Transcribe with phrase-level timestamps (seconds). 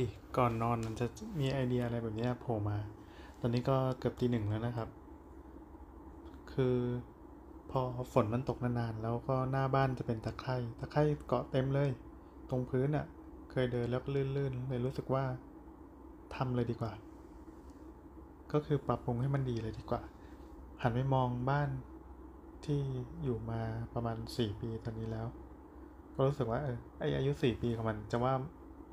[0.00, 1.06] ดิ ก่อนนอนมันจะ
[1.40, 2.78] มีไอเดียอะไรแบบนี้โผล่มา
[3.40, 4.88] ตอนนี้ก็เกือบตีหนึ่งแล้วนะครับ
[6.52, 6.76] คือ
[7.70, 7.80] พอ
[8.12, 11.90] ฝนมันตกนานๆ แล้วก็หน้าบ้านจะเป็นตะไคร่ ตะไคร่เกาะเต็มเลย
[12.50, 13.06] ตรงพื้นอะ่ะ
[13.50, 15.24] เคยเดินแล้วก็ลื่นๆ เลยรู้สึกว่า
[16.34, 16.92] ทำเลยดีกว่า
[18.52, 20.02] ก็คือปรับปรุงให้มันดีเลยดีกว่า
[20.82, 21.68] หันไปมองบ้าน
[22.64, 22.80] ที่
[23.22, 23.60] อยู่มา
[23.94, 25.26] ประมาณสี่ปีตอนนี้แล้ว
[26.14, 28.34] ก็รู้สึกว่าเออไออายุสี่ปีของมันจะว่า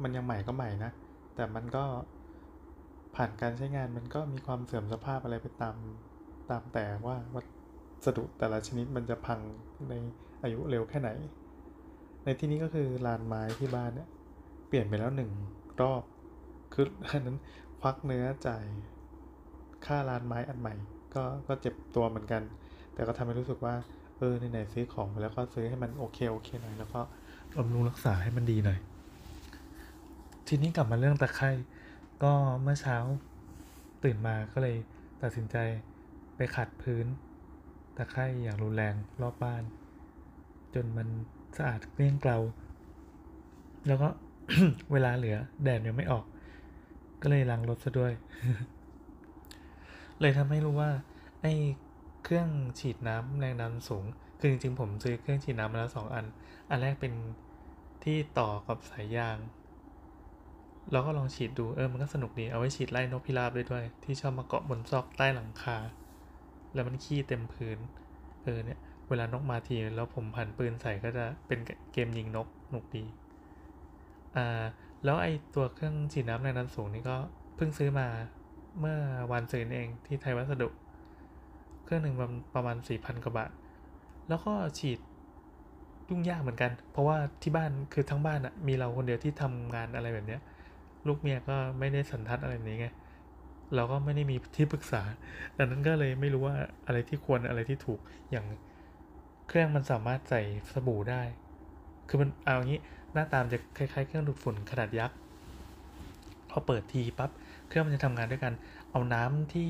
[0.04, 0.92] มันยังใหม่ก็ใหม่นะ
[1.36, 1.84] แต่มันก็
[3.16, 5.76] ผ่านการใช้งานมันก็มีความเสื่อมสภาพอะไรไปตาม
[6.50, 7.42] ตามแต่ว่าวั
[8.05, 9.40] สดุแต่ละชนิดมันจะพัง
[9.90, 9.94] ใน
[10.44, 11.10] อายุเร็วแค่ไหน
[12.24, 14.10] ในที่นี้ก็คือลานไม้ที่บ้านเนี่ย
[14.68, 15.32] เปลี่ยนไปแล้วหนึ่ง
[15.82, 16.04] รอบ
[16.74, 17.38] คืออันนั้น
[17.80, 18.64] ควักเนื้อจ่าย
[19.86, 20.74] ค่าลานไม้อันใหม่
[21.16, 22.41] ก็ก็เจ็บตัวเหมือนกัน
[22.94, 23.76] แต่ก็ทำให้รู้สึกว่า
[24.18, 27.02] เออไหนๆซื้อของมาแล้วก็ซื้อให้มันโอเคโอเคหน่อยแล้วก็
[27.58, 28.80] บำรุงรักษาให้มันดีหน่อย
[30.48, 31.51] ทีนี้กลับมาเรื่องตะไคร่
[32.23, 32.98] ก็เมื่อเช้า
[34.03, 34.76] ตื่นมาก็เลย
[35.21, 35.57] ตัดสินใจ
[36.35, 37.05] ไปขัดพื้น
[37.98, 39.63] ตะไคร่อย่างรุนแรงรอบบ้าน
[40.73, 41.07] จนมัน
[41.57, 42.37] สะอาดเกลี้ยงเกลา
[43.87, 44.09] แล้วก็
[44.91, 46.25] เวลาเหลือแดดยังไม่ออก
[47.21, 48.13] ก็เลยล้างรถซะด้วย
[50.20, 50.91] เลยทำให้รู้ว่า
[51.41, 51.53] ไอ้
[52.23, 54.05] เครื่องฉีดน้ำแรงดันสูง
[54.40, 56.25] คือจริงๆผมซื้อเครื่องฉีดน้ำมาแล้วสองอัน
[56.70, 57.13] อันแรกเป็น
[58.03, 59.37] ที่ต่อกับสายยาง
[60.91, 65.78] เราก็ลองฉีดดูเออมันก็สนุกดีเอาไว้ฉีดไล่นกพิราบได้ด้วย ที่ชอบมาเกาะบนซอกใต้หลังคา
[66.74, 67.78] แล้วมันขี้เต็มพื้น
[68.44, 71.59] เออเนี่ยเวลานกมาทีแล้วผมผันปืนใส่ก็จะเป็น
[71.94, 73.03] เกมยิงนกหนุกดี
[74.35, 74.63] อ่า
[75.03, 77.18] แล้วไอ้ตัวเครื่องฉีดน้ำแรงดันสูงนี่ก็
[77.56, 78.08] เพิ่งซื้อมา
[78.80, 78.97] เมื่อ
[79.31, 80.69] วันซื้อเองที่ไทยวัสดุ
[81.84, 82.16] เครื่องหนึ่ง
[82.56, 83.52] ประมาณสี่พันกว่าบาท
[84.30, 85.00] แล้วก็ฉีด
[86.09, 90.41] ยุ่งยากเหมือนกัน เพราะว่าที่บ้านคือทั้งบ้านอะมีเราคนเดียวที่ทำงานอะไรแบบเนี้ย
[91.08, 92.88] ลูกเมียก็ไม่ได้สันทัดอะไรนี้ไง
[93.75, 95.02] เราก็ไม่ได้มีที่ปรึกษา
[95.58, 96.56] ดังนั้นก็เลยไม่รู้ว่า
[96.88, 98.00] อะไรที่ควรอะไรที่ถูก
[98.31, 98.46] อย่าง
[99.48, 100.42] เครื่องมันสามารถใส่
[100.74, 101.22] สบู่ได้
[102.08, 102.81] คือมันเอาอย่างนี้
[103.14, 105.18] หน้าตามจะคล้ายๆ เครื่องดูดฝุ่นขนาดยักษ์
[106.50, 107.31] พอเปิดทีปั๊บ
[107.68, 108.54] เครื่องมันจะทำงานด้วยกัน
[108.92, 109.70] เอาน้ำที่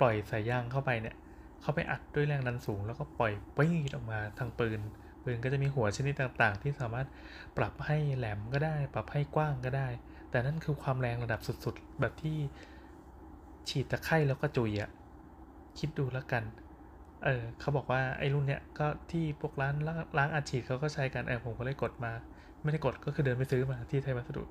[0.00, 1.16] ปล่อยสายยางเข้าไปเนี่ย
[1.62, 4.80] เข้าไปอัดด้วยแรงดันสูง แล้วก็ปล่อยปี๊ดออกมาทางปืน
[5.24, 7.06] ปืนก็จะมีหัวชนิดต่างๆ ที่สามารถ
[7.56, 9.88] ปรับให้แหลมก็ได้ ปรับให้กว้างก็ได้
[10.30, 12.36] แต่นั่นคือความแรงระดับสุดๆ แบบที่
[13.68, 14.90] ฉีดตะไคร่แล้วก็จุยอะ
[15.78, 16.44] คิดดูแล้วกัน
[17.24, 19.74] เออเขาบอกว่าไอ้รุ่นเนี้ยก็ที่พวกร้าน
[20.18, 22.12] ล้างอัดฉีดเขาก็ใช้กันเออผมก็เลยกดมา
[22.62, 24.42] ไม่ได้กดก็คือเดินไปซื้อมาที่ไทยวัสดุ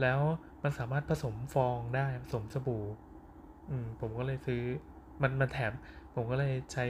[0.00, 0.20] แล้ว
[0.62, 2.82] มันสามารถผสมฟองได้ผสมสบู่
[3.70, 4.62] อืมผมก็เลยซื้อ
[5.22, 5.72] มันมันแถม
[6.14, 6.84] ผมก็เลยใช้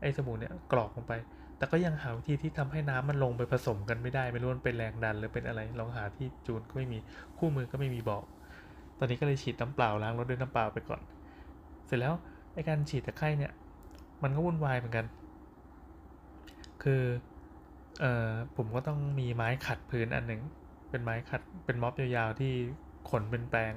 [0.00, 1.12] ไอ้สบู่เนี่ยกรอกลงไป
[1.58, 6.98] แต่ก็ยังหาวิธีที่ทำให้น้ำมันลงไปผสมกันไม่ได้ ไม่รู้มันเป็นแรงดันหรือเป็นอะไร ลองหาที่จูนก็ไม่มี
[7.38, 8.24] คู่มือก็ไม่มีบอก
[8.98, 11.00] ตอนนี้ก็เลยฉีดน้ำเปล่าล้างรถด้วยน้ำเปล่าไปก่อน
[11.86, 12.14] เสร็จแล้ว
[12.54, 13.52] ไอการฉีดตะไคร่เนี่ย
[14.22, 15.06] มันก็วุ่นวายเหมือนกัน
[16.82, 17.02] คือ
[18.00, 20.40] เอ่อผมก็ต้องมีไม้ขัดพื้นอันหนึ่ง
[20.90, 22.52] เป็นไม้ขัด เป็นม็อบยาวๆที่
[23.10, 23.72] ขนเป็นแปรง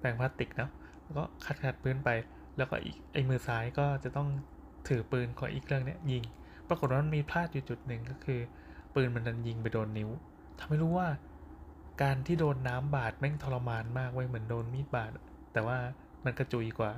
[0.00, 0.70] แปรงพลาสติกเนาะ
[1.02, 2.08] แล้วก็ขัดขัดพื้นไป
[2.56, 4.28] แล้วก็อีกไอมือซ้ายก็จะต้อง
[4.88, 6.24] ถือปืนของอีกเครื่องเนี้ยยิง
[6.68, 8.40] ปรากฏว่ามันมีพลาดอยู่จุดหนึ่งก็คือ
[8.94, 10.10] ปืนมันดันยิงไปโดนนิ้ว
[10.58, 11.08] ทำให้รู้ว่า
[12.02, 15.10] การที่โดนน้ำบาดแม่งทรมานมากเว้ยเหมือนโดนมีดบาด
[15.52, 15.78] แต่ว่า
[16.24, 16.90] มันกระจุยกว่า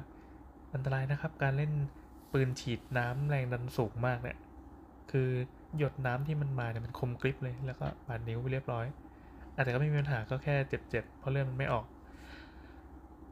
[0.74, 1.72] อันตรายนะครับ การเล่น
[2.32, 4.38] ปืนฉีดน้ำแรงดันสูงมากเนี่ย
[5.10, 5.28] คือ
[5.78, 8.86] หยดน้ำที่มันมาเนี่ยมันคมกริบเลย แล้วก็บาดนิ้วไปเรียบร้อย
[9.54, 11.84] อาจจะก็ไม่มีปัญหาก็แค่เจ็บๆเพราะเลือดมันไม่ออก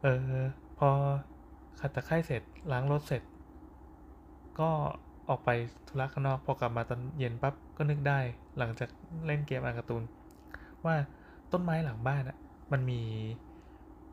[0.03, 0.43] เออ
[0.77, 0.89] พอ
[1.79, 3.23] ขัดตะไคร่เสร็จล้างรถเสร็จ
[4.59, 4.71] ก็
[5.29, 5.49] ออกไป
[5.87, 8.19] ธุระข้างนอกพอกลับมาตอนเย็นปั๊บก็นึกได้
[8.57, 8.89] หลังจาก
[9.25, 10.03] เล่นเกมอ่านการ์ตูน
[10.85, 10.95] ว่า
[11.51, 12.37] ต้นไม้หลังบ้านอะ่ะ
[12.71, 13.01] มันมี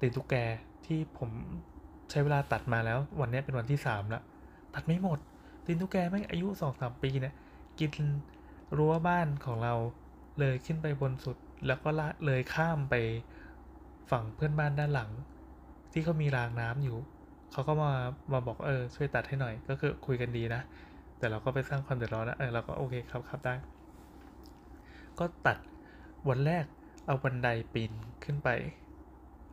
[0.00, 0.34] ตีนตุ๊กแก
[0.86, 1.30] ที่ผม
[2.10, 4.22] ใช้เวลาตัดมาแล้ว วันนี้เป็นวันที่สามล้ว
[4.74, 5.18] ตัดไม่หมด
[5.66, 7.34] ตีนตุ๊กแกแม่งอายุสองสามปีเนี่ย
[7.78, 7.92] กิน
[8.76, 9.74] รั้วบ้านของเรา
[10.40, 11.36] เลยขึ้นไปบนสุด
[11.66, 12.94] แล้วก็ละเลยข้ามไป
[14.10, 15.10] ฝั่งเพื่อนบ้านด้านหลัง
[15.92, 16.96] ที่เขามีรางน้ำอยู่
[17.52, 17.92] เขาก็มา
[18.32, 20.60] มาบอกเออช่วยตัดให้หน่อย ก็คือคุยกันดีนะ
[21.24, 23.54] แต่เราก็ไปสร้างความเดือดร้อนนะเออเราก็โอเคครับครับได้
[25.18, 25.58] ก็ตัด
[26.28, 26.64] วันแรก
[27.06, 27.92] เอาบันไดปีน
[28.24, 28.48] ขึ้นไป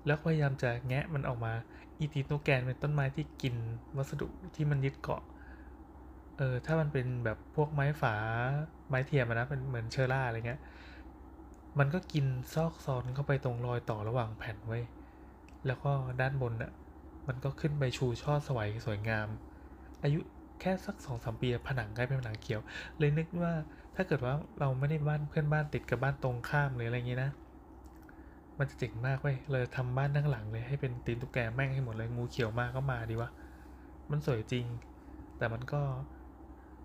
[0.05, 1.53] แล้วพยายามจะแงะมันออกมา
[1.97, 3.55] อีตีโนแกนเป็นต้นไม้ที่กิน
[3.97, 5.21] วัสดุที่มันยึดเกาะ
[6.37, 8.15] เออถ้ามันเป็นแบบพวกไม้ฝา
[8.89, 10.59] ไม้เทียมนะเป็นเหมือนเชอร่าอะไรเงี้ย
[11.79, 14.79] มันก็กินซอกซอนเข้าไปตรงรอยต่อระหว่างแผ่นไว้
[15.67, 15.91] แล้วก็
[16.21, 16.71] ด้านบนน่ะ
[17.27, 19.27] มันก็ขึ้นไปชูช่อสวยสวยงาม
[20.03, 20.19] อายุ
[20.61, 22.61] แค่สักสองสามปีผนังกลายเป็นผนังเขียว
[22.97, 23.53] เลยนึกว่า
[23.95, 27.31] ถ้าเกิดว่าเราไม่ได้บ้านเพื่อนบ้านติดกับบ้านตรงข้ามหรืออะไรเงี้ยนะ
[28.57, 33.29] มันจะเจ๋งมากเว้ยเลยทำบ้านทั้งหลังเลยให้เป็นตีนตุ๊กแกแม่งให้หมดเลยงูเขียวมากก็มาดีวะ
[34.11, 34.65] มันสวยจริง
[35.37, 35.81] แต่มันก็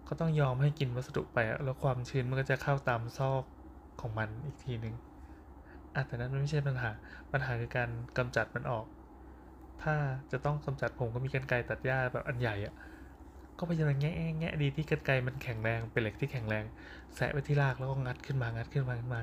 [0.09, 3.45] ก็ต้องยอมให้กินวัสดุไปแล้วความชื้นมันก็จะเข้าตามซอก
[4.01, 4.95] ของมันอีกทีหนึ่ง
[5.95, 6.91] อะแต่นั้นมันไม่ใช่ปัญหา
[7.33, 8.87] ปัญหาคือการกำจัดมันออก
[9.83, 9.95] ถ้า
[10.33, 12.75] จะต้องกำจัดผมก็มีกรรไกรตัดหญ้าแบบอันใหญ่อะ
[13.59, 16.65] ก็พยายามแงะแงะดีที่กรรไกมันแข็งแรงเป็นเหล็กที่แข็งแรง
[17.15, 19.23] แสะไปที่รากแล้วก็งัดขึ้นมางัดขึ้นมาขึ้นมา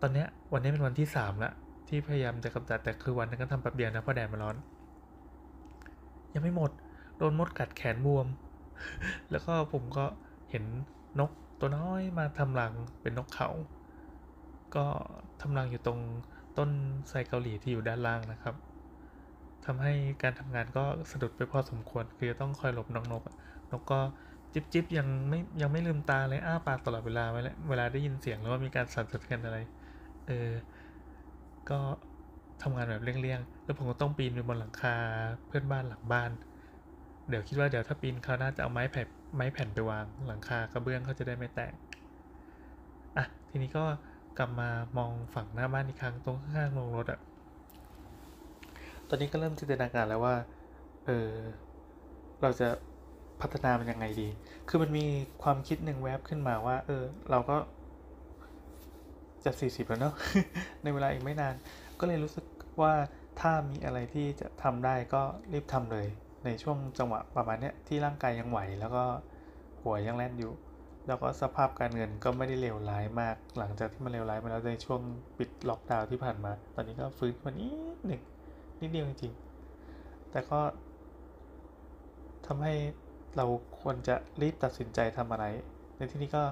[0.00, 1.52] ตอนเนี้ยวันนี้เป็นวันที่สามละ
[1.88, 4.56] ที่พยายามจะกำจัดแต่คือวันนั้นก็ทำแป๊บเดียวนะเพราะแดดมันร้อน
[6.34, 6.70] ยังไม่หมด
[7.16, 8.26] โดนมดกัดแขนบวม
[9.30, 10.04] แล้วก็ผมก็
[10.50, 10.64] เห็น
[11.20, 12.72] นกตัวน้อยมาทำรัง
[13.02, 13.48] เป็นนกเขา
[14.76, 14.86] ก็
[15.40, 16.00] ทำรังอยู่ตรง
[16.58, 16.70] ต้น
[17.08, 18.54] ไทรเกาหลีที่อยู่ด้านล่างนะครับ
[19.64, 19.90] ทำให้
[20.22, 23.34] การทำงานก็สะดุดไปพอสมควร คือต้องคอยหลบนกนกอะ
[23.70, 23.96] นกก็
[24.54, 29.56] จิบจิบยังไม่ยังไม่ลืมตาเลยอ้าปากตลอดเวลาเวลาเวลาได้ยินเสียงหรือว่ามีการสั่นสะเทือนอะไร
[30.24, 30.32] เออ
[31.70, 31.80] ก็
[32.62, 34.96] ทำงานแบบเลี่ยงๆ แล้วผมก็ต้องปีนไปบนหลังคา
[35.46, 36.30] เพื่อนบ้านหลังบ้าน
[37.28, 41.72] เดี๋ยวคิดว่าเดี๋ยวถ้าปีนเขาวหน่าจะเอาไม้แผ่นไม้แผ่นไปวางหลังคากระเบื้องเขาจะได้ไม่แตก
[43.16, 43.84] อะ ทีนี้ก็
[44.36, 47.18] กลับมามองฝั่งหน้าบ้านอีกครั้งตรงข้างๆโรงรถอะ
[49.08, 50.34] ตอนนี้ก็เริ่มจินตนาการแล้วว่า
[51.06, 51.30] เออ
[52.42, 52.68] เราจะ
[53.40, 54.28] พัฒนามันยังไงดี
[54.68, 55.06] คือมันมี
[55.42, 57.56] ความคิดหนึ่งแวบขึ้นมาว่า เออ เราก็
[59.44, 60.14] จะสี่สิบแล้วเนาะ
[60.82, 61.54] ในเวลาอีกไม่นาน
[62.00, 62.44] ก็เลยรู้สึก
[62.82, 62.92] ว่า
[63.40, 65.22] ถ้ามีอะไรที่จะทำได้ก็
[65.52, 66.06] รีบทำเลย
[66.44, 69.04] ในช่วงจังหวะประมาณเนี้ยที่ร่างกายยังไหว แล้วก็
[69.82, 70.52] หัวยังแล่นอยู่
[71.06, 75.00] แล้วก็สภาพการเงินก็ไม่ได้เลวร้ายมาก หลังจากที่มันเลวร้ายมาแล้วในช่วง
[75.38, 78.22] ปิดล็อกดาวน์ที่ผ่านมา ตอนนี้ก็ฟื้นมานิดหนึ่ง
[78.80, 80.60] นิดเดียวจริงๆ แต่ก็
[82.46, 82.74] ทำให้
[83.36, 83.46] เรา
[83.80, 85.44] ควรจะรีบตัดสินใจทำอะไร
[85.96, 86.42] ในที่นี้ก็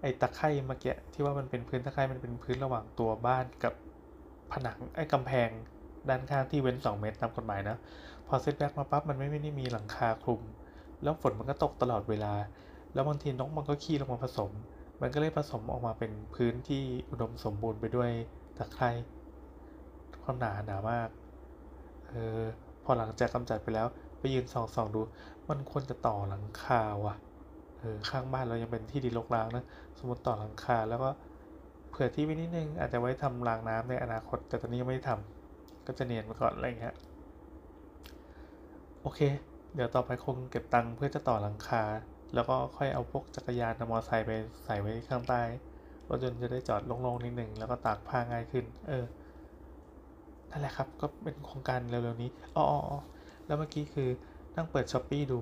[0.00, 3.74] ไอ้ตะไคร่เมื่อกี้ที่ว่ามันเป็นพื้นตะไคร่มันเป็นพื้นระหว่างตัวบ้านกับ
[4.52, 5.48] ผนังไอ้กำแพง
[6.08, 7.76] ด้านข้างที่เว้น 2 เมตรตามกฎหมายนะ
[8.26, 10.42] พอเซตแบ็กมาปั๊บมันไม่ได้มีหลังคาคลุม
[11.02, 12.32] แล้วฝนมันก็ตกตลอดเวลา
[12.94, 14.50] แล้วบางทีนกมันก็ขี้ลงมาผสม
[15.00, 18.10] มันก็เลยผสมออกมาเป็นพื้นที่อุดมสมบูรณ์ไปด้วย
[18.56, 18.90] ตะไคร่
[20.22, 21.08] ความหนาหนามาก
[22.10, 22.42] เออ
[22.84, 23.86] พอหลังจากกำจัดไปแล้ว
[24.18, 25.00] ไปยืนส่องส่องดู
[25.48, 27.14] มันควรจะต่อหลังคาว่ะ
[27.78, 29.64] เออข้างบ้านเรายังเป็นที่ดินรกร้างนะ
[29.98, 31.10] สมมติต่อหลังคาแล้วก็
[31.90, 36.94] เผื่อที่ไว้นิดนึงอาจจะไว้ทำรางน้ำในอนาคตแต่ตอนนี้ยังไม่ได้ทำก็จะเนียนไปก่อนอะไรอย่างเงี้ย
[39.02, 39.20] โอเค
[39.74, 41.82] เดี๋ยวต่อไปคงเก็บตังค์เพื่อจะต่อหลังคา
[42.34, 44.30] แล้วก็ค่อยเอาพวกจักรยานมอเตอร์ไซค์ไป
[44.64, 45.42] ใส่ไว้ข้างใต้
[46.08, 49.04] รถยนต์จะได้จอดโล่งๆนิดหนึ่งแล้วก็ตากผ้าง่ายขึ้น เออ
[50.50, 52.66] นั่นแหละครับ ก็เป็นโครงการเร็วๆนี้อ๋อ
[53.46, 54.08] แล้วเมื่อกี้คือ
[54.56, 55.40] นั่งเปิด Shopee ดู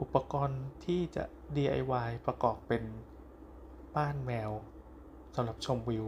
[0.00, 1.24] อุปกรณ์ที่จะ
[1.56, 2.82] DIY ประกอบเป็น
[3.94, 4.50] บ้านแมว
[5.34, 6.04] สำหรับชมวิว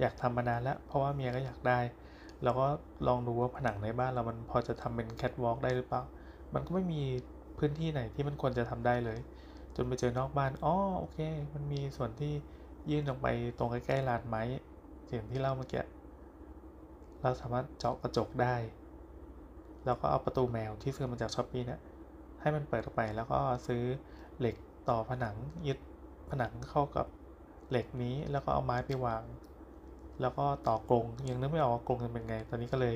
[0.00, 1.80] อยากทำมานานแล้ว เพราะว่าเมียก็อยากได้
[2.42, 2.66] แล้วก็
[3.06, 6.02] ลองดูว่าผนังในบ้านเรามันพอจะทำเป็นแคทวอล์กได้หรือเปล่า
[6.54, 7.02] มันก็ไม่มี
[7.58, 9.18] พื้นที่ไหนที่มันควรจะทำได้เลย
[9.76, 11.18] จนไปเจอนอกบ้านอ๋อโอเค
[11.54, 12.32] มันมีส่วนที่
[12.90, 13.26] ยื่นออกไป
[13.58, 14.42] ตรงใกล้ๆลานไม้
[15.12, 15.80] อย่างที่เล่าเมื่อกี้
[17.22, 18.54] เราสามารถเจาะกระจกได้
[19.84, 21.80] แล้วก็เอาประตูแมวที่ซื้อมาจาก Shopee เนี่ย
[22.40, 23.82] ให้มันเปิดออกไปแล้วก็ซื้อ
[24.38, 24.56] เหล็ก
[24.88, 25.36] ต่อผนัง
[25.66, 25.78] ยึด
[26.30, 27.06] ผนังเข้ากับ
[27.70, 29.22] เหล็กนี้แล้วก็เอาไม้ไปวาง
[30.20, 32.94] แล้วก็ต่อกรงยังนึกไม่ออกว่ากรงจะเป็นไง ตอนนี้ก็เลย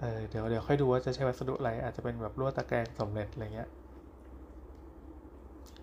[0.00, 3.68] เออเดี๋ยวเดี๋ยวค่อยดูว่าจะใช้วัสดุอะไรอาจจะเป็นแบบลวดตะแกรงสำเร็จอะไรเงี้ย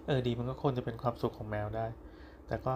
[0.07, 1.85] เออดีมันก็ควรจะเป็นความสุขของแมวได้
[2.47, 2.73] แต่ก็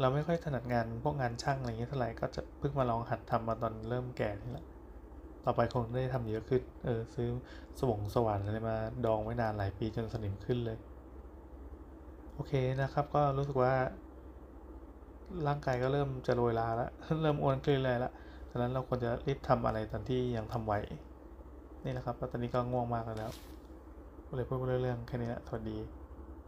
[0.00, 4.66] เราไม่ค่อยถนัดงานพวกงานช่างอะไรเงี้ยเท่าไหร่ก็จะเพิ่งมาลองหัดทำมาตอนเริ่มแก่นี่แหละ
[5.44, 7.28] ต่อไปคงได้ทำเยอะขึ้น เออซื้อ
[7.80, 8.76] สวงสว่านอะไรมา
[9.06, 10.78] ดองไว้นานหลายปีจนสนิมขึ้นเลย
[12.34, 13.74] โอเคนะครับ ก็รู้สึกว่า
[15.46, 16.90] ร่างกายก็เริ่มจะโรยลาแล้ว
[17.22, 18.12] เริ่มอ้วนขึ้นเลยละ
[18.50, 20.74] ฉะนั้นเราควรจะรีบทำอะไรตอนที่ยังทำไหว
[21.84, 23.32] นี่แหละครับตอนนี้ก็ง่วงมากแล้ว
[24.28, 25.78] ก็เลยพูดเรื่องแค่นี้แหละสวัสดี